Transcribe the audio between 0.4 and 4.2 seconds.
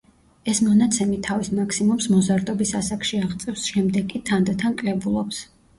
ეს მონაცემი თავის მაქსიმუმს მოზარდობის ასაკში აღწევს, შემდეგ